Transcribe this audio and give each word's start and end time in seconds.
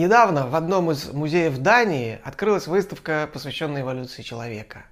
Недавно 0.00 0.46
в 0.46 0.54
одном 0.54 0.90
из 0.90 1.12
музеев 1.12 1.58
Дании 1.58 2.20
открылась 2.24 2.66
выставка, 2.66 3.28
посвященная 3.30 3.82
эволюции 3.82 4.22
человека. 4.22 4.86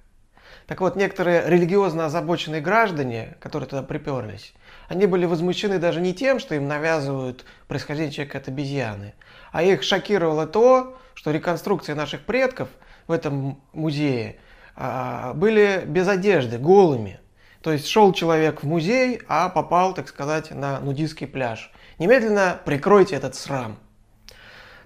Так 0.67 0.81
вот, 0.81 0.95
некоторые 0.95 1.49
религиозно 1.49 2.05
озабоченные 2.05 2.61
граждане, 2.61 3.35
которые 3.39 3.67
туда 3.67 3.81
приперлись, 3.81 4.53
они 4.87 5.07
были 5.07 5.25
возмущены 5.25 5.79
даже 5.79 5.99
не 5.99 6.13
тем, 6.13 6.37
что 6.37 6.53
им 6.53 6.67
навязывают 6.67 7.43
происхождение 7.67 8.11
человека 8.11 8.37
от 8.37 8.49
обезьяны, 8.49 9.15
а 9.51 9.63
их 9.63 9.81
шокировало 9.81 10.45
то, 10.45 10.95
что 11.15 11.31
реконструкции 11.31 11.93
наших 11.93 12.21
предков 12.27 12.69
в 13.07 13.11
этом 13.11 13.59
музее 13.73 14.35
а, 14.75 15.33
были 15.33 15.85
без 15.87 16.07
одежды, 16.07 16.59
голыми. 16.59 17.19
То 17.63 17.71
есть 17.71 17.87
шел 17.87 18.13
человек 18.13 18.61
в 18.61 18.67
музей, 18.67 19.21
а 19.27 19.49
попал, 19.49 19.95
так 19.95 20.07
сказать, 20.07 20.51
на 20.51 20.79
нудистский 20.79 21.25
пляж. 21.25 21.71
Немедленно 21.97 22.61
прикройте 22.63 23.15
этот 23.15 23.33
срам. 23.33 23.79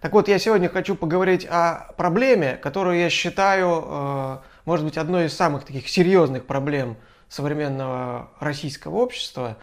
Так 0.03 0.11
вот, 0.11 0.27
я 0.27 0.37
сегодня 0.37 0.67
хочу 0.67 0.95
поговорить 0.95 1.47
о 1.49 1.93
проблеме, 1.95 2.57
которую 2.57 2.99
я 2.99 3.09
считаю, 3.09 3.85
э, 3.85 4.37
может 4.65 4.85
быть, 4.85 4.97
одной 4.97 5.27
из 5.27 5.33
самых 5.33 5.63
таких 5.63 5.87
серьезных 5.87 6.45
проблем 6.45 6.97
современного 7.29 8.29
российского 8.41 8.97
общества. 8.97 9.55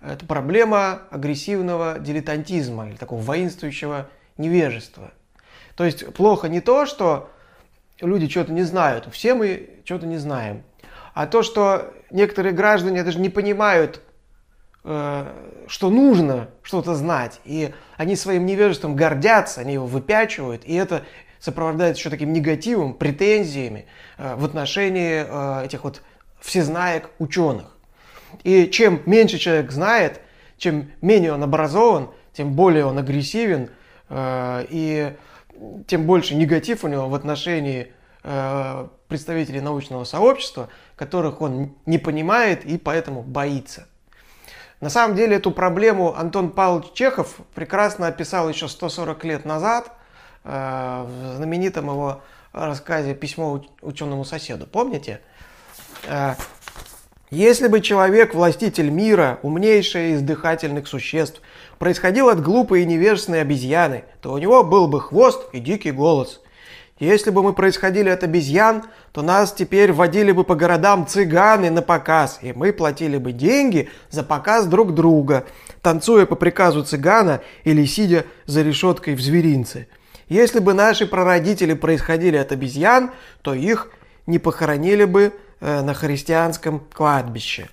Это 0.00 0.24
проблема 0.24 1.02
агрессивного 1.10 1.98
дилетантизма 1.98 2.90
или 2.90 2.94
такого 2.94 3.20
воинствующего 3.20 4.08
невежества. 4.36 5.10
То 5.74 5.84
есть 5.84 6.14
плохо 6.14 6.48
не 6.48 6.60
то, 6.60 6.86
что 6.86 7.28
люди 8.00 8.28
что-то 8.28 8.52
не 8.52 8.62
знают, 8.62 9.08
все 9.10 9.34
мы 9.34 9.80
что-то 9.84 10.06
не 10.06 10.18
знаем, 10.18 10.62
а 11.12 11.26
то, 11.26 11.42
что 11.42 11.92
некоторые 12.12 12.52
граждане 12.52 13.02
даже 13.02 13.18
не 13.18 13.30
понимают, 13.30 14.00
что 14.82 15.90
нужно 15.90 16.48
что-то 16.62 16.94
знать, 16.94 17.40
и 17.44 17.74
они 17.96 18.16
своим 18.16 18.46
невежеством 18.46 18.96
гордятся, 18.96 19.60
они 19.60 19.74
его 19.74 19.86
выпячивают, 19.86 20.62
и 20.64 20.74
это 20.74 21.04
сопровождается 21.40 22.00
еще 22.00 22.10
таким 22.10 22.32
негативом, 22.32 22.94
претензиями 22.94 23.86
э, 24.16 24.34
в 24.36 24.44
отношении 24.44 25.24
э, 25.26 25.66
этих 25.66 25.84
вот 25.84 26.02
всезнаек 26.40 27.10
ученых. 27.18 27.76
И 28.44 28.66
чем 28.66 29.02
меньше 29.06 29.38
человек 29.38 29.70
знает, 29.70 30.20
чем 30.56 30.90
менее 31.00 31.32
он 31.32 31.42
образован, 31.42 32.10
тем 32.32 32.52
более 32.54 32.84
он 32.84 32.98
агрессивен, 32.98 33.70
и 34.10 35.16
тем 35.86 36.06
больше 36.06 36.34
негатив 36.34 36.84
у 36.84 36.88
него 36.88 37.08
в 37.08 37.14
отношении 37.14 37.92
представителей 39.08 39.60
научного 39.60 40.04
сообщества, 40.04 40.68
которых 40.94 41.40
он 41.40 41.74
не 41.86 41.98
понимает 41.98 42.64
и 42.64 42.78
поэтому 42.78 43.22
боится. 43.22 43.88
На 44.80 44.90
самом 44.90 45.16
деле 45.16 45.36
эту 45.36 45.50
проблему 45.50 46.14
Антон 46.16 46.50
Павлович 46.50 46.92
Чехов 46.92 47.36
прекрасно 47.54 48.06
описал 48.06 48.48
еще 48.48 48.68
140 48.68 49.24
лет 49.24 49.44
назад 49.44 49.90
э, 50.44 51.04
в 51.04 51.36
знаменитом 51.36 51.86
его 51.86 52.22
рассказе 52.52 53.14
«Письмо 53.14 53.64
ученому 53.82 54.24
соседу». 54.24 54.68
Помните? 54.68 55.20
Э, 56.06 56.34
если 57.30 57.66
бы 57.66 57.80
человек, 57.80 58.34
властитель 58.34 58.90
мира, 58.90 59.40
умнейший 59.42 60.12
из 60.12 60.22
дыхательных 60.22 60.86
существ, 60.86 61.42
происходил 61.80 62.28
от 62.28 62.40
глупой 62.40 62.82
и 62.82 62.86
невежественной 62.86 63.40
обезьяны, 63.40 64.04
то 64.22 64.32
у 64.32 64.38
него 64.38 64.62
был 64.62 64.86
бы 64.86 65.00
хвост 65.00 65.42
и 65.52 65.58
дикий 65.58 65.90
голос– 65.90 66.40
если 67.00 67.30
бы 67.30 67.42
мы 67.42 67.52
происходили 67.52 68.08
от 68.08 68.24
обезьян, 68.24 68.84
то 69.12 69.22
нас 69.22 69.52
теперь 69.52 69.92
водили 69.92 70.32
бы 70.32 70.44
по 70.44 70.54
городам 70.54 71.06
цыганы 71.06 71.70
на 71.70 71.82
показ, 71.82 72.38
и 72.42 72.52
мы 72.52 72.72
платили 72.72 73.18
бы 73.18 73.32
деньги 73.32 73.88
за 74.10 74.22
показ 74.22 74.66
друг 74.66 74.94
друга, 74.94 75.46
танцуя 75.82 76.26
по 76.26 76.36
приказу 76.36 76.84
цыгана 76.84 77.40
или 77.64 77.84
сидя 77.84 78.26
за 78.46 78.62
решеткой 78.62 79.14
в 79.14 79.20
зверинце. 79.20 79.88
Если 80.28 80.60
бы 80.60 80.74
наши 80.74 81.06
прародители 81.06 81.72
происходили 81.72 82.36
от 82.36 82.52
обезьян, 82.52 83.12
то 83.42 83.54
их 83.54 83.90
не 84.26 84.38
похоронили 84.38 85.04
бы 85.04 85.32
э, 85.60 85.80
на 85.80 85.94
христианском 85.94 86.80
кладбище. 86.92 87.70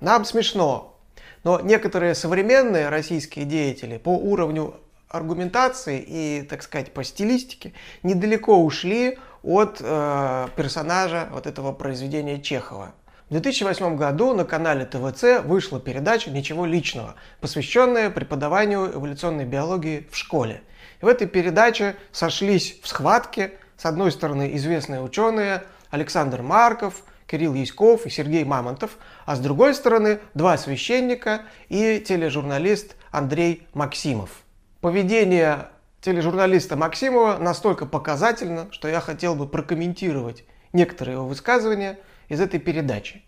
Нам 0.00 0.24
смешно, 0.24 0.96
но 1.42 1.60
некоторые 1.60 2.14
современные 2.14 2.88
российские 2.88 3.44
деятели 3.44 3.98
по 3.98 4.10
уровню 4.10 4.74
аргументации 5.08 6.04
и, 6.06 6.42
так 6.48 6.62
сказать, 6.62 6.92
по 6.92 7.04
стилистике 7.04 7.72
недалеко 8.02 8.64
ушли 8.64 9.18
от 9.42 9.78
э, 9.80 10.48
персонажа 10.56 11.28
вот 11.32 11.46
этого 11.46 11.72
произведения 11.72 12.40
Чехова. 12.40 12.92
В 13.28 13.32
2008 13.32 13.96
году 13.96 14.34
на 14.34 14.44
канале 14.44 14.84
ТВЦ 14.84 15.42
вышла 15.42 15.80
передача 15.80 16.30
«Ничего 16.30 16.66
личного», 16.66 17.14
посвященная 17.40 18.10
преподаванию 18.10 18.92
эволюционной 18.94 19.46
биологии 19.46 20.06
в 20.10 20.16
школе. 20.16 20.62
И 21.00 21.04
в 21.04 21.08
этой 21.08 21.26
передаче 21.26 21.96
сошлись 22.12 22.78
в 22.82 22.88
схватке, 22.88 23.52
с 23.78 23.86
одной 23.86 24.12
стороны, 24.12 24.54
известные 24.56 25.00
ученые 25.00 25.64
Александр 25.90 26.42
Марков, 26.42 27.04
Кирилл 27.26 27.54
Яськов 27.54 28.04
и 28.04 28.10
Сергей 28.10 28.44
Мамонтов, 28.44 28.98
а 29.24 29.34
с 29.34 29.40
другой 29.40 29.74
стороны, 29.74 30.20
два 30.34 30.58
священника 30.58 31.42
и 31.70 32.04
тележурналист 32.06 32.96
Андрей 33.10 33.66
Максимов. 33.72 34.42
Поведение 34.82 35.68
тележурналиста 36.02 36.76
Максимова 36.76 37.38
настолько 37.38 37.86
показательно, 37.86 38.68
что 38.72 38.88
я 38.88 39.00
хотел 39.00 39.34
бы 39.34 39.46
прокомментировать 39.46 40.44
некоторые 40.72 41.14
его 41.14 41.26
высказывания 41.26 41.98
из 42.28 42.40
этой 42.40 42.60
передачи. 42.60 43.22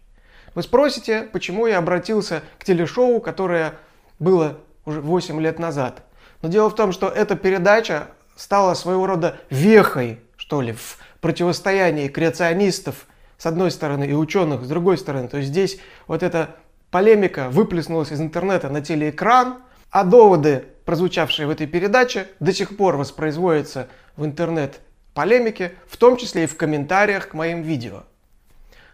Вы 0.54 0.62
спросите, 0.62 1.22
почему 1.32 1.66
я 1.66 1.78
обратился 1.78 2.42
к 2.58 2.64
телешоу, 2.64 3.20
которое 3.20 3.74
было 4.18 4.58
уже 4.84 5.00
8 5.00 5.40
лет 5.40 5.58
назад. 5.58 6.02
Но 6.42 6.48
дело 6.48 6.68
в 6.68 6.74
том, 6.74 6.92
что 6.92 7.08
эта 7.08 7.36
передача 7.36 8.08
стала 8.36 8.74
своего 8.74 9.06
рода 9.06 9.38
вехой, 9.50 10.20
что 10.36 10.60
ли, 10.60 10.72
в 10.72 10.98
противостоянии 11.20 12.08
креационистов 12.08 13.06
с 13.38 13.46
одной 13.46 13.70
стороны 13.70 14.04
и 14.04 14.12
ученых 14.12 14.64
с 14.64 14.68
другой 14.68 14.98
стороны. 14.98 15.28
То 15.28 15.38
есть 15.38 15.48
здесь 15.48 15.78
вот 16.06 16.22
эта 16.22 16.56
полемика 16.90 17.50
выплеснулась 17.50 18.12
из 18.12 18.20
интернета 18.20 18.68
на 18.68 18.80
телеэкран, 18.80 19.58
а 19.94 20.02
доводы 20.02 20.64
прозвучавшие 20.84 21.46
в 21.46 21.50
этой 21.50 21.68
передаче, 21.68 22.26
до 22.40 22.52
сих 22.52 22.76
пор 22.76 22.96
воспроизводятся 22.96 23.86
в 24.16 24.24
интернет-полемике, 24.24 25.72
в 25.86 25.96
том 25.96 26.16
числе 26.16 26.44
и 26.44 26.46
в 26.46 26.56
комментариях 26.56 27.28
к 27.28 27.34
моим 27.34 27.62
видео. 27.62 28.02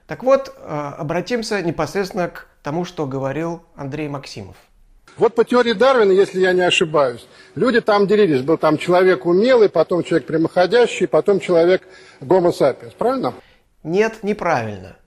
Так 0.07 0.23
вот, 0.23 0.55
э, 0.55 0.93
обратимся 0.99 1.63
непосредственно 1.63 2.29
к 2.29 2.49
тому, 2.63 2.85
что 2.85 3.07
говорил 3.07 3.63
Андрей 3.75 4.09
Максимов. 4.09 4.57
Вот 5.17 5.35
по 5.35 5.43
теории 5.43 5.73
Дарвина, 5.73 6.13
если 6.13 6.39
я 6.39 6.53
не 6.53 6.61
ошибаюсь, 6.61 7.27
люди 7.55 7.81
там 7.81 8.07
делились. 8.07 8.43
Был 8.43 8.59
там 8.59 8.77
человек 8.77 9.25
умелый, 9.25 9.71
потом 9.71 10.05
человек 10.05 10.27
прямоходящий, 10.27 11.09
потом 11.09 11.41
человек 11.41 11.81
гомо 12.21 12.53
сапиенс. 12.53 12.93
Правильно? 12.93 13.33
Нет, 13.83 14.19
неправильно. 14.23 14.99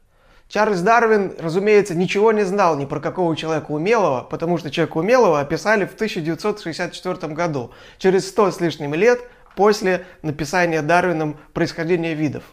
Чарльз 0.47 0.81
Дарвин, 0.81 1.33
разумеется, 1.39 1.95
ничего 1.95 2.31
не 2.31 2.43
знал 2.43 2.77
ни 2.77 2.85
про 2.85 2.99
какого 2.99 3.35
человека 3.35 3.71
умелого, 3.71 4.21
потому 4.21 4.57
что 4.57 4.69
человека 4.69 4.97
умелого 4.97 5.39
описали 5.39 5.85
в 5.85 5.95
1964 5.95 7.33
году, 7.33 7.71
через 7.97 8.27
сто 8.27 8.51
с 8.51 8.59
лишним 8.59 8.93
лет 8.93 9.21
после 9.55 10.05
написания 10.21 10.81
Дарвином 10.81 11.37
происхождения 11.53 12.13
видов. 12.13 12.43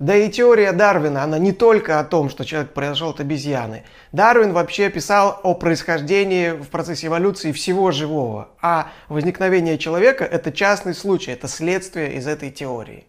Да 0.00 0.16
и 0.16 0.28
теория 0.28 0.72
Дарвина, 0.72 1.22
она 1.22 1.38
не 1.38 1.52
только 1.52 2.00
о 2.00 2.04
том, 2.04 2.28
что 2.28 2.44
человек 2.44 2.72
произошел 2.72 3.10
от 3.10 3.20
обезьяны. 3.20 3.84
Дарвин 4.10 4.52
вообще 4.52 4.90
писал 4.90 5.38
о 5.44 5.54
происхождении 5.54 6.50
в 6.50 6.68
процессе 6.68 7.06
эволюции 7.06 7.52
всего 7.52 7.92
живого. 7.92 8.48
А 8.60 8.90
возникновение 9.08 9.78
человека– 9.78 10.24
это 10.30 10.50
частный 10.50 10.94
случай, 10.94 11.30
это 11.30 11.46
следствие 11.46 12.14
из 12.14 12.26
этой 12.26 12.50
теории. 12.50 13.06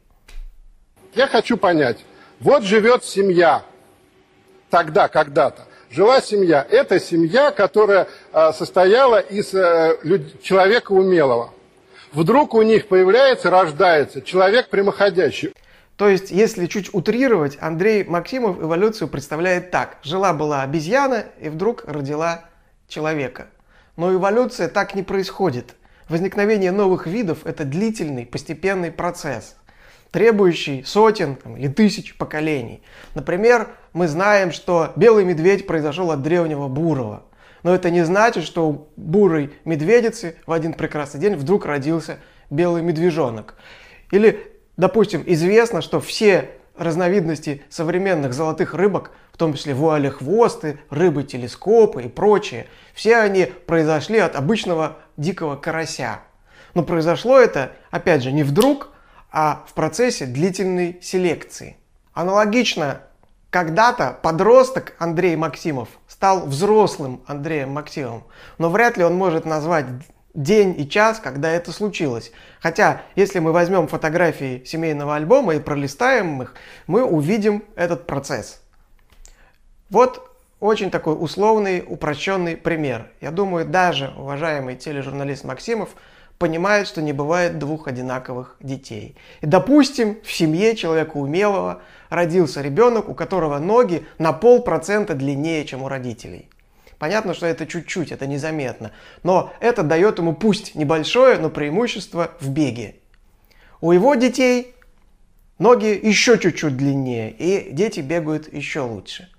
Я 1.16 1.25
хочу 1.28 1.57
понять. 1.57 2.06
Вот 2.40 2.63
живет 2.63 3.03
семья, 3.03 3.63
тогда, 4.69 5.07
когда-то, 5.07 5.63
жила 5.89 6.21
семья. 6.21 6.65
Это 6.69 7.00
семья, 7.00 7.51
которая 7.51 8.07
а, 8.31 8.53
состояла 8.53 9.19
из 9.19 9.53
а, 9.53 9.97
человека 10.41 10.91
умелого. 10.91 11.53
Вдруг 12.12 12.53
у 12.53 12.62
них 12.62 12.88
появляется, 12.88 13.50
рождается 13.50 14.21
человек 14.21 14.69
прямоходящий. 14.69 15.53
То 15.97 16.09
есть, 16.09 16.31
если 16.31 16.65
чуть 16.65 16.94
утрировать, 16.94 17.57
Андрей 17.62 18.03
Максимов 18.03 18.62
эволюцию 18.62 19.07
представляет 19.07 19.71
так. 19.71 19.97
Жила-была 20.03 20.62
обезьяна 20.62 21.25
и 21.39 21.50
вдруг 21.50 21.85
родила 21.85 22.45
человека. 22.88 23.47
Но 23.95 24.13
эволюция 24.13 24.67
так 24.67 24.94
не 24.94 25.03
происходит. 25.03 25.75
Возникновение 26.09 26.71
новых 26.71 27.07
видов– 27.07 27.39
это 27.45 27.63
длительный, 27.63 28.25
постепенный 28.25 28.91
процесс– 28.91 29.56
требующий 30.15 30.81
сотен 30.83 31.35
там, 31.35 31.57
или 31.57 31.67
тысяч 31.67 32.15
поколений. 32.15 32.81
Например, 33.15 33.67
мы 33.91 34.07
знаем, 34.07 34.53
что 34.53 34.94
белый 34.95 35.25
медведь 35.25 35.67
произошел 35.67 36.09
от 36.09 36.21
древнего 36.21 36.69
бурого. 36.69 37.23
Но 37.63 37.75
это 37.75 37.89
не 37.89 38.06
значит, 38.06 38.45
что 38.45 38.69
у 38.69 38.88
бурой 38.95 39.51
медведицы 39.65 40.38
в 40.45 40.53
один 40.53 40.71
прекрасный 40.71 41.19
день 41.19 41.35
вдруг 41.35 41.65
родился 41.65 42.19
белый 42.50 42.81
медвежонок. 42.81 43.56
Или, 44.09 44.53
допустим, 44.77 45.21
известно, 45.25 45.81
что 45.81 46.00
все 46.00 46.50
разновидности 46.77 47.63
современных 47.67 48.33
золотых 48.33 48.73
рыбок, 48.73 49.12
в 49.33 49.38
том 49.38 49.53
числе 49.53 49.73
вуалехвосты, 49.73 50.79
рыбы-телескопы 50.91 52.03
и 52.03 52.07
прочие, 52.07 52.67
все 52.94 53.17
они 53.17 53.51
произошли 53.65 54.19
от 54.19 54.38
обычного 54.38 54.95
дикого 55.17 55.57
карася. 55.57 56.21
Но 56.73 56.83
произошло 56.83 57.38
это, 57.38 57.73
опять 57.91 58.23
же, 58.23 58.31
не 58.31 58.44
вдруг, 58.44 58.94
а 59.36 59.66
в 59.68 59.74
процессе 59.74 60.26
длительной 60.26 60.98
селекции. 61.02 61.76
Аналогично, 62.14 63.02
когда-то 63.50 64.18
подросток 64.22 64.96
Андрей 64.98 65.36
Максимов 65.36 65.90
стал 66.08 66.46
взрослым 66.46 67.22
Андреем 67.28 67.72
Максимовым, 67.72 68.24
но 68.60 68.70
вряд 68.70 68.96
ли 68.96 69.04
он 69.04 69.16
может 69.16 69.44
назвать 69.44 69.88
день 70.34 70.74
и 70.80 70.88
час, 70.88 71.20
когда 71.20 71.52
это 71.52 71.74
случилось. 71.74 72.32
Хотя, 72.62 73.02
если 73.18 73.40
мы 73.40 73.52
возьмем 73.52 73.90
фотографии 73.90 74.64
семейного 74.66 75.18
альбома 75.18 75.56
и 75.56 75.60
пролистаем 75.60 76.42
их, 76.42 76.54
мы 76.88 77.04
увидим 77.04 77.66
этот 77.76 78.08
процесс. 78.08 78.62
Вот 79.90 80.32
очень 80.62 80.92
такой 80.92 81.14
условный, 81.22 81.84
упрощенный 81.86 82.56
пример. 82.56 83.12
Я 83.20 83.32
думаю, 83.32 83.66
даже 83.66 84.14
уважаемый 84.18 84.78
тележурналист 84.78 85.44
Максимов 85.44 85.90
понимает, 86.38 86.88
что 86.88 87.02
не 87.02 87.14
бывает 87.14 87.60
двух 87.60 87.88
одинаковых 87.88 88.58
детей. 88.60 89.16
И, 89.42 89.46
допустим, 89.46 90.18
в 90.24 90.32
семье 90.32 90.76
человека 90.76 91.18
умелого 91.18 91.82
родился 92.10 92.62
ребенок, 92.62 93.10
у 93.10 93.14
которого 93.14 93.60
ноги 93.60 94.06
на 94.18 94.34
полпроцента 94.34 95.14
длиннее, 95.14 95.66
чем 95.66 95.84
у 95.84 95.88
родителей. 95.88 96.50
Понятно, 96.98 97.34
что 97.34 97.46
это 97.46 97.66
чуть-чуть, 97.66 98.12
это 98.12 98.26
незаметно. 98.26 98.92
Но 99.24 99.52
это 99.60 99.84
дает 99.84 100.18
ему 100.20 100.34
пусть 100.34 100.76
небольшое, 100.76 101.38
но 101.38 101.50
преимущество 101.50 102.32
в 102.40 102.50
беге. 102.50 102.96
У 103.82 103.92
его 103.92 104.16
детей 104.16 104.74
ноги 105.60 106.00
еще 106.02 106.40
чуть-чуть 106.40 106.78
длиннее, 106.78 107.32
и 107.32 107.72
дети 107.72 108.00
бегают 108.00 108.52
еще 108.52 108.82
лучше. 108.82 109.30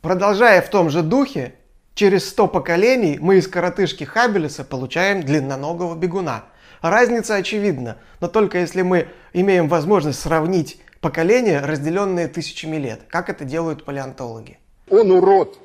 Продолжая 0.00 0.62
в 0.62 0.68
том 0.68 0.90
же 0.90 1.02
духе, 1.02 1.54
через 1.96 2.28
100 2.28 2.46
поколений 2.48 3.18
мы 3.20 3.38
из 3.38 3.48
коротышки 3.48 4.04
Хаббелеса 4.04 4.62
получаем 4.62 5.22
длинноногого 5.22 5.96
бегуна. 5.96 6.44
Разница 6.82 7.34
очевидна, 7.34 7.96
но 8.20 8.28
только 8.28 8.58
если 8.58 8.82
мы 8.82 9.08
имеем 9.32 9.66
возможность 9.66 10.20
сравнить 10.20 10.78
поколения, 11.00 11.60
разделенные 11.60 12.28
тысячами 12.28 12.76
лет, 12.76 13.00
как 13.08 13.28
это 13.30 13.44
делают 13.44 13.84
палеонтологи. 13.84 14.58
Он 14.88 15.10
урод. 15.10 15.58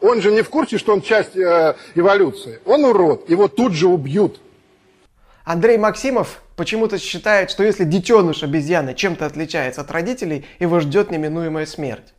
Он 0.00 0.22
же 0.22 0.30
не 0.30 0.42
в 0.42 0.48
курсе, 0.48 0.78
что 0.78 0.92
он 0.92 1.02
часть 1.02 1.36
э, 1.36 1.74
эволюции. 1.96 2.60
Он 2.64 2.84
урод. 2.84 3.28
Его 3.28 3.48
тут 3.48 3.72
же 3.72 3.88
убьют. 3.88 4.40
Андрей 5.44 5.76
Максимов 5.76 6.40
почему-то 6.54 6.98
считает, 6.98 7.50
что 7.50 7.64
если 7.64 7.82
детеныш 7.82 8.44
обезьяны 8.44 8.94
чем-то 8.94 9.26
отличается 9.26 9.80
от 9.80 9.90
родителей, 9.90 10.46
его 10.60 10.78
ждет 10.78 11.10
неминуемая 11.10 11.66
смерть. 11.66 12.14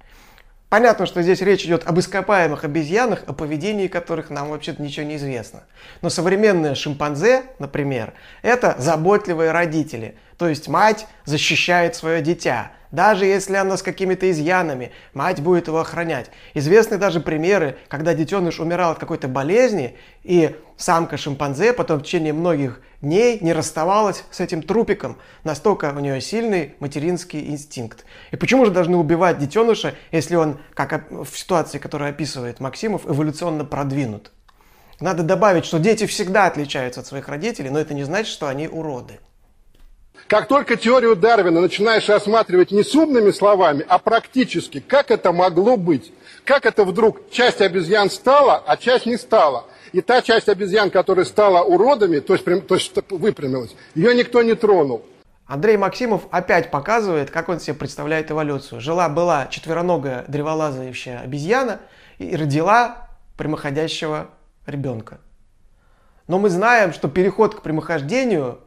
Понятно, 0.70 1.08
что 1.08 1.24
здесь 1.24 1.42
речь 1.42 1.66
идет 1.66 1.88
об 1.88 1.98
ископаемых 1.98 2.64
обезьянах, 2.64 3.24
о 3.26 3.34
поведении 3.34 3.88
которых 3.88 4.30
нам 4.30 4.50
вообще-то 4.50 4.84
ничего 4.84 5.04
не 5.04 5.16
известно. 5.16 5.64
Но 6.04 6.10
современные 6.10 6.76
шимпанзе, 6.76 7.42
например, 7.58 8.14
это 8.44 8.76
заботливые 8.78 9.52
родители. 9.52 10.16
То 10.40 10.48
есть 10.48 10.70
мать 10.70 11.06
защищает 11.26 11.96
свое 11.96 12.22
дитя. 12.22 12.72
Даже 12.92 13.26
если 13.26 13.56
оно 13.56 13.76
с 13.76 13.84
какими-то 13.84 14.32
изъянами, 14.32 14.94
мать 15.14 15.42
будет 15.42 15.68
его 15.68 15.80
охранять. 15.82 16.32
Известны 16.54 16.98
даже 16.98 17.20
примеры, 17.20 17.78
когда 17.90 18.14
детеныш 18.14 18.62
умирал 18.62 18.92
от 18.94 19.00
какой-то 19.00 19.28
болезни, 19.28 19.98
и 20.24 20.56
самка 20.78 21.18
шимпанзе 21.18 21.74
потом 21.74 22.00
в 22.00 22.04
течение 22.04 22.32
многих 22.32 22.82
дней 23.02 23.38
не 23.42 23.52
расставалась 23.52 24.24
с 24.32 24.40
этим 24.40 24.64
трупиком. 24.64 25.18
Настолько 25.44 25.94
у 25.94 26.00
нее 26.00 26.22
сильный 26.22 26.74
материнский 26.80 27.50
инстинкт. 27.50 28.06
И 28.32 28.38
почему 28.38 28.64
же 28.64 28.72
должны 28.72 28.96
убивать 28.96 29.40
детеныша, 29.40 29.96
если 30.12 30.36
он, 30.36 30.60
как 30.74 31.12
в 31.12 31.38
ситуации, 31.38 31.80
которую 31.80 32.10
описывает 32.10 32.62
Максимов, 32.62 33.06
эволюционно 33.06 33.66
продвинут? 33.66 34.32
Надо 35.02 35.24
добавить, 35.24 35.66
что 35.66 35.80
дети 35.80 36.06
всегда 36.06 36.46
отличаются 36.46 37.02
от 37.02 37.08
своих 37.08 37.28
родителей, 37.28 37.70
но 37.70 37.78
это 37.78 37.94
не 37.94 38.06
значит, 38.06 38.32
что 38.32 38.48
они 38.48 38.70
уроды. 38.70 39.20
Как 40.30 40.48
только 40.48 40.76
теорию 40.76 41.16
Дарвина 41.16 41.60
начинаешь 41.60 42.08
рассматривать 42.08 42.70
не 42.70 42.84
с 42.84 42.94
умными 42.94 43.32
словами, 43.32 43.84
а 43.90 43.98
практически, 43.98 44.80
как 44.80 45.10
это 45.10 45.32
могло 45.32 45.76
быть? 45.76 46.14
Как 46.46 46.68
это 46.68 46.86
вдруг 46.86 47.32
часть 47.32 47.62
обезьян 47.62 48.12
стала, 48.12 48.64
а 48.64 48.78
часть 48.78 49.08
не 49.08 49.18
стала? 49.18 49.66
И 49.92 50.02
та 50.02 50.22
часть 50.22 50.48
обезьян, 50.48 50.92
которая 50.92 51.26
стала 51.26 51.64
уродами, 51.64 52.20
то 52.20 52.34
есть, 52.34 52.46
то 52.46 52.76
есть 52.76 52.94
выпрямилась, 53.10 53.76
ее 53.96 54.14
никто 54.14 54.44
не 54.44 54.54
тронул. 54.54 55.04
Андрей 55.48 55.78
Максимов 55.78 56.28
опять 56.30 56.70
показывает, 56.70 57.32
как 57.32 57.50
он 57.50 57.60
себе 57.60 57.74
представляет 57.74 58.30
эволюцию. 58.30 58.82
Жила-была 58.82 59.48
четвероногая 59.48 60.26
древолазающая 60.28 61.22
обезьяна 61.22 61.80
и 62.20 62.36
родила 62.36 63.08
прямоходящего 63.36 64.30
ребенка. 64.68 65.22
Но 66.28 66.38
мы 66.38 66.50
знаем, 66.50 66.94
что 66.94 67.08
переход 67.08 67.56
к 67.56 67.64
прямохождению 67.64 68.60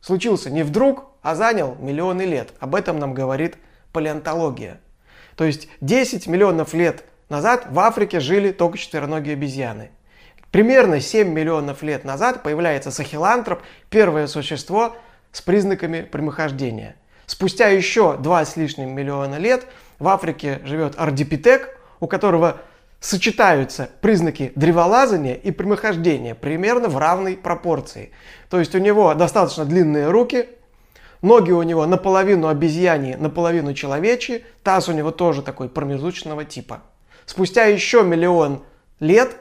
случился 0.00 0.50
не 0.50 0.62
вдруг, 0.62 1.06
а 1.22 1.34
занял 1.34 1.76
миллионы 1.78 2.22
лет. 2.22 2.52
Об 2.60 2.74
этом 2.74 2.98
нам 2.98 3.14
говорит 3.14 3.56
палеонтология. 3.92 4.80
То 5.36 5.44
есть 5.44 5.68
10 5.80 6.26
миллионов 6.26 6.74
лет 6.74 7.04
назад 7.28 7.66
в 7.70 7.78
Африке 7.78 8.20
жили 8.20 8.52
только 8.52 8.78
четвероногие 8.78 9.34
обезьяны. 9.34 9.90
Примерно 10.50 11.00
7 11.00 11.28
миллионов 11.28 11.82
лет 11.82 12.04
назад 12.04 12.42
появляется 12.42 12.90
сахилантроп, 12.90 13.60
первое 13.90 14.26
существо 14.26 14.96
с 15.30 15.42
признаками 15.42 16.00
прямохождения. 16.00 16.96
Спустя 17.26 17.68
еще 17.68 18.16
два 18.16 18.44
с 18.44 18.56
лишним 18.56 18.94
миллиона 18.94 19.36
лет 19.36 19.66
в 19.98 20.08
Африке 20.08 20.60
живет 20.64 20.94
ардипитек, 20.98 21.78
у 22.00 22.06
которого 22.06 22.62
сочетаются 23.00 23.90
признаки 24.00 24.52
древолазания 24.54 25.34
и 25.34 25.50
прямохождения 25.50 26.34
примерно 26.34 26.88
в 26.88 26.98
равной 26.98 27.36
пропорции. 27.36 28.10
То 28.50 28.58
есть 28.58 28.74
у 28.74 28.78
него 28.78 29.14
достаточно 29.14 29.64
длинные 29.64 30.10
руки, 30.10 30.48
ноги 31.22 31.52
у 31.52 31.62
него 31.62 31.86
наполовину 31.86 32.48
обезьяни, 32.48 33.14
наполовину 33.14 33.74
человечьи, 33.74 34.44
таз 34.62 34.88
у 34.88 34.92
него 34.92 35.10
тоже 35.10 35.42
такой 35.42 35.68
промежуточного 35.68 36.44
типа. 36.44 36.82
Спустя 37.24 37.66
еще 37.66 38.02
миллион 38.02 38.62
лет 39.00 39.36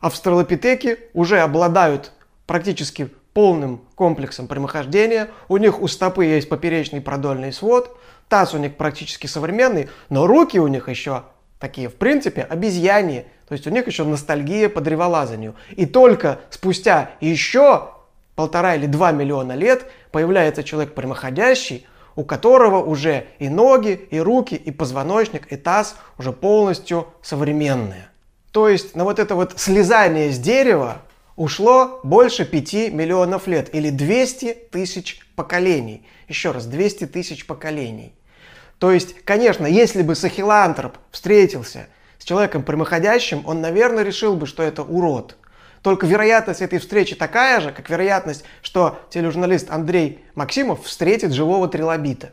австралопитеки 0.00 0.98
уже 1.12 1.40
обладают 1.40 2.12
практически 2.46 3.10
полным 3.32 3.82
комплексом 3.96 4.46
прямохождения. 4.46 5.28
У 5.48 5.56
них 5.56 5.80
у 5.80 5.88
стопы 5.88 6.24
есть 6.24 6.48
поперечный 6.48 7.00
продольный 7.00 7.52
свод, 7.52 7.98
таз 8.28 8.54
у 8.54 8.58
них 8.58 8.76
практически 8.76 9.26
современный, 9.26 9.88
но 10.08 10.26
руки 10.26 10.58
у 10.58 10.68
них 10.68 10.88
еще 10.88 11.24
такие, 11.58 11.88
в 11.88 11.94
принципе, 11.94 12.42
обезьяне. 12.42 13.26
То 13.48 13.52
есть 13.52 13.66
у 13.66 13.70
них 13.70 13.86
еще 13.86 14.04
ностальгия 14.04 14.68
по 14.68 14.80
древолазанию. 14.80 15.54
И 15.70 15.86
только 15.86 16.40
спустя 16.50 17.10
еще 17.20 17.90
полтора 18.34 18.74
или 18.74 18.86
два 18.86 19.12
миллиона 19.12 19.52
лет 19.52 19.86
появляется 20.10 20.62
человек 20.62 20.94
прямоходящий, 20.94 21.86
у 22.14 22.24
которого 22.24 22.82
уже 22.82 23.26
и 23.38 23.48
ноги, 23.48 24.08
и 24.10 24.18
руки, 24.18 24.54
и 24.54 24.70
позвоночник, 24.70 25.52
и 25.52 25.56
таз 25.56 25.96
уже 26.18 26.32
полностью 26.32 27.08
современные. 27.22 28.08
То 28.52 28.68
есть 28.68 28.96
на 28.96 29.04
вот 29.04 29.18
это 29.18 29.34
вот 29.34 29.58
слезание 29.58 30.30
с 30.30 30.38
дерева 30.38 31.02
ушло 31.36 32.00
больше 32.02 32.46
5 32.46 32.92
миллионов 32.92 33.46
лет 33.46 33.74
или 33.74 33.90
200 33.90 34.54
тысяч 34.72 35.20
поколений. 35.36 36.06
Еще 36.28 36.50
раз, 36.52 36.64
200 36.64 37.06
тысяч 37.08 37.46
поколений. 37.46 38.14
То 38.78 38.90
есть, 38.92 39.24
конечно, 39.24 39.66
если 39.66 40.02
бы 40.02 40.14
сахилантроп 40.14 40.98
встретился 41.10 41.86
с 42.18 42.24
человеком 42.24 42.62
прямоходящим, 42.62 43.42
он, 43.46 43.60
наверное, 43.60 44.04
решил 44.04 44.36
бы, 44.36 44.46
что 44.46 44.62
это 44.62 44.82
урод. 44.82 45.36
Только 45.82 46.06
вероятность 46.06 46.62
этой 46.62 46.78
встречи 46.78 47.14
такая 47.14 47.60
же, 47.60 47.72
как 47.72 47.88
вероятность, 47.88 48.44
что 48.60 48.98
тележурналист 49.10 49.70
Андрей 49.70 50.24
Максимов 50.34 50.84
встретит 50.84 51.32
живого 51.32 51.68
трилобита. 51.68 52.32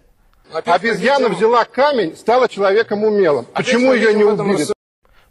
Обезьяна 0.51 1.29
взяла 1.29 1.63
камень, 1.65 2.15
стала 2.15 2.50
человеком 2.50 3.03
умелым. 3.03 3.45
Почему 3.53 3.93
ее 3.93 4.13
не 4.13 4.23
убили? 4.23 4.65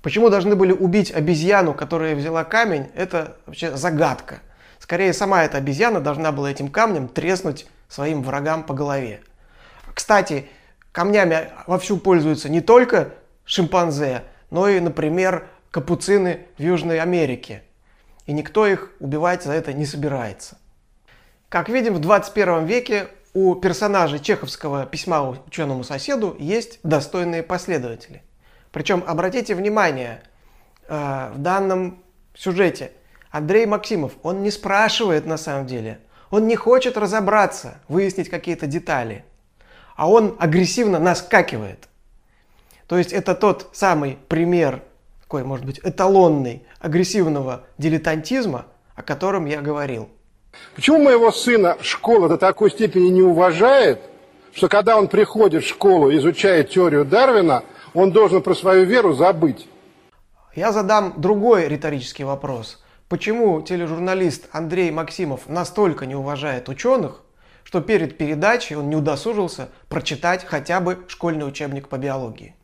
Почему 0.03 0.31
должны 0.31 0.57
были 0.57 0.73
убить 0.73 1.13
обезьяну, 1.13 1.75
которая 1.75 2.17
взяла 2.17 2.43
камень, 2.43 2.89
это 2.95 3.37
вообще 3.47 3.77
загадка. 3.77 4.41
Скорее, 4.81 5.13
сама 5.13 5.45
эта 5.45 5.59
обезьяна 5.59 6.01
должна 6.01 6.33
была 6.33 6.51
этим 6.51 6.69
камнем 6.69 7.07
треснуть 7.07 7.67
своим 7.89 8.23
врагам 8.23 8.65
по 8.65 8.75
голове. 8.75 9.21
Кстати, 9.95 10.49
камнями 10.93 11.51
вовсю 11.67 11.97
пользуются 11.97 12.49
не 12.49 12.61
только 12.61 13.15
шимпанзе, 13.45 14.25
но 14.51 14.69
и, 14.69 14.79
например, 14.79 15.49
капуцины 15.71 16.47
в 16.59 16.63
Южной 16.63 17.01
Америке. 17.01 17.63
И 18.27 18.33
никто 18.33 18.67
их 18.67 18.93
убивать 19.01 19.43
за 19.43 19.53
это 19.53 19.73
не 19.73 19.87
собирается. 19.87 20.59
Как 21.49 21.69
видим, 21.69 21.95
в 21.95 21.99
21 21.99 22.67
веке 22.67 23.09
у 23.35 23.55
персонажей 23.55 24.21
чеховского 24.21 24.87
письма 24.87 25.23
ученому 25.47 25.83
соседу 25.83 26.37
есть 26.39 26.79
достойные 26.83 27.43
последователи. 27.43 28.23
Причем, 28.71 29.03
обратите 29.07 29.55
внимание, 29.55 30.23
э, 30.89 31.31
в 31.35 31.39
данном 31.39 32.03
сюжете 32.35 32.93
Андрей 33.31 33.67
Максимов, 33.67 34.13
он 34.23 34.43
не 34.43 34.51
спрашивает 34.51 35.27
на 35.27 35.37
самом 35.37 35.67
деле, 35.67 36.01
он 36.31 36.47
не 36.47 36.57
хочет 36.57 36.97
разобраться, 36.97 37.79
выяснить 37.89 38.29
какие-то 38.29 38.67
детали– 38.67 39.25
а 40.03 40.09
он 40.09 40.35
агрессивно 40.41 40.99
наскакивает. 40.99 41.89
То 42.89 42.99
есть 42.99 43.13
это 43.13 43.37
тот 43.37 43.69
самый 43.73 44.19
пример, 44.27 44.83
такой, 45.21 45.45
может 45.45 45.65
быть, 45.65 45.79
эталонный, 45.85 46.65
агрессивного 46.81 47.67
дилетантизма, 47.79 48.67
о 48.97 49.05
котором 49.05 49.47
я 49.47 49.61
говорил. 49.61 50.09
Почему 50.75 50.99
моего 50.99 51.31
сына 51.31 51.77
школа 51.83 52.29
до 52.29 52.37
такой 52.37 52.73
степени 52.73 53.11
не 53.11 53.23
уважает, 53.23 54.01
что 54.53 54.67
когда 54.67 54.99
он 54.99 55.07
приходит 55.07 55.63
в 55.63 55.69
школу 55.69 56.11
и 56.11 56.17
изучает 56.17 56.71
теорию 56.71 57.05
Дарвина, 57.05 57.63
он 57.95 58.11
должен 58.11 58.43
про 58.43 58.57
свою 58.57 58.85
веру 58.85 59.13
забыть? 59.13 59.69
Я 60.57 60.73
задам 60.73 61.15
другой 61.17 61.69
риторический 61.69 62.25
вопрос. 62.25 62.83
Почему 63.09 63.63
тележурналист 63.63 64.49
Андрей 64.51 64.91
Максимов 64.91 65.43
настолько 65.47 66.07
не 66.07 66.17
уважает 66.17 66.69
ученых, 66.69 67.22
что 67.65 67.81
перед 67.81 68.19
передачей 68.19 68.77
он 68.77 68.89
не 68.89 68.97
удосужился 68.97 69.69
прочитать 69.89 70.45
хотя 70.45 70.81
бы 70.81 71.05
школьный 71.09 71.47
учебник 71.47 71.89
по 71.89 71.97
биологии? 71.97 72.55